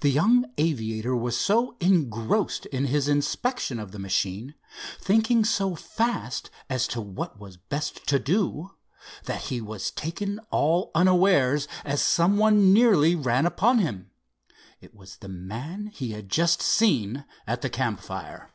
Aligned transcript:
The 0.00 0.12
young 0.12 0.46
aviator 0.58 1.16
was 1.16 1.36
so 1.36 1.76
engrossed 1.80 2.66
in 2.66 2.84
his 2.84 3.08
inspection 3.08 3.80
of 3.80 3.90
the 3.90 3.98
machine, 3.98 4.54
thinking 5.00 5.44
so 5.44 5.74
fast 5.74 6.50
as 6.68 6.86
to 6.86 7.00
what 7.00 7.40
was 7.40 7.56
best 7.56 8.06
to 8.06 8.20
do, 8.20 8.76
that 9.24 9.46
he 9.46 9.60
was 9.60 9.90
taken 9.90 10.38
all 10.52 10.92
unawares 10.94 11.66
as 11.84 12.00
some 12.00 12.36
one 12.36 12.72
nearly 12.72 13.16
ran 13.16 13.44
upon 13.44 13.80
him. 13.80 14.12
It 14.80 14.94
was 14.94 15.16
the 15.16 15.28
man 15.28 15.88
he 15.88 16.12
had 16.12 16.28
just 16.28 16.62
seen 16.62 17.24
at 17.44 17.60
the 17.60 17.70
campfire. 17.70 18.52